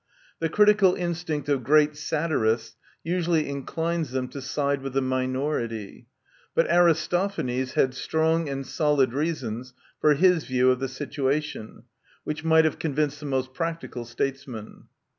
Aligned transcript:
The 0.39 0.49
critical 0.49 0.95
instinct 0.95 1.47
of 1.47 1.63
great 1.63 1.95
satirists 1.95 2.75
usually 3.03 3.47
inclines 3.47 4.09
them 4.09 4.29
to 4.29 4.41
side 4.41 4.81
with 4.81 4.93
the 4.93 5.01
minority; 5.03 6.07
but 6.55 6.65
Aristophanes 6.71 7.73
had 7.73 7.93
strong 7.93 8.49
and 8.49 8.65
solid 8.65 9.13
reasons 9.13 9.75
for 9.99 10.15
his 10.15 10.45
view 10.45 10.71
of 10.71 10.79
the 10.79 10.87
situation, 10.89 11.83
which 12.23 12.43
might 12.43 12.65
have 12.65 12.79
con 12.79 12.95
vinced 12.95 13.19
the 13.19 13.27
most 13.27 13.53
practical 13.53 14.03
statesman. 14.03 14.85